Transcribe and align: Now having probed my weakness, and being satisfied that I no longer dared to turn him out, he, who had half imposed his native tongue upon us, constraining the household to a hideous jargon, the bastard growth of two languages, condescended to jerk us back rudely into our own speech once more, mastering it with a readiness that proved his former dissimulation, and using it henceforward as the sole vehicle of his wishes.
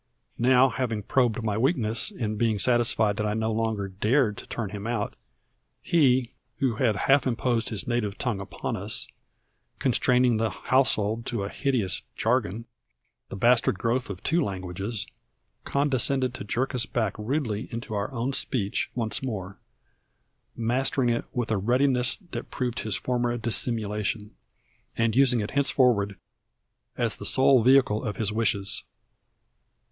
Now 0.39 0.69
having 0.69 1.03
probed 1.03 1.43
my 1.43 1.59
weakness, 1.59 2.09
and 2.09 2.35
being 2.35 2.57
satisfied 2.57 3.17
that 3.17 3.25
I 3.27 3.35
no 3.35 3.51
longer 3.51 3.87
dared 3.87 4.35
to 4.37 4.47
turn 4.47 4.71
him 4.71 4.87
out, 4.87 5.15
he, 5.79 6.33
who 6.57 6.77
had 6.77 6.95
half 7.05 7.27
imposed 7.27 7.69
his 7.69 7.87
native 7.87 8.17
tongue 8.17 8.39
upon 8.39 8.75
us, 8.75 9.07
constraining 9.77 10.37
the 10.37 10.49
household 10.49 11.27
to 11.27 11.43
a 11.43 11.49
hideous 11.49 12.01
jargon, 12.15 12.65
the 13.29 13.35
bastard 13.35 13.77
growth 13.77 14.09
of 14.09 14.23
two 14.23 14.43
languages, 14.43 15.05
condescended 15.65 16.33
to 16.33 16.43
jerk 16.43 16.73
us 16.73 16.87
back 16.87 17.15
rudely 17.19 17.69
into 17.71 17.93
our 17.93 18.11
own 18.11 18.33
speech 18.33 18.89
once 18.95 19.21
more, 19.21 19.59
mastering 20.55 21.09
it 21.09 21.25
with 21.31 21.51
a 21.51 21.57
readiness 21.57 22.17
that 22.31 22.49
proved 22.49 22.79
his 22.79 22.95
former 22.95 23.37
dissimulation, 23.37 24.35
and 24.97 25.15
using 25.15 25.41
it 25.41 25.51
henceforward 25.51 26.17
as 26.97 27.17
the 27.17 27.23
sole 27.27 27.61
vehicle 27.61 28.03
of 28.03 28.15
his 28.15 28.31
wishes. 28.31 28.83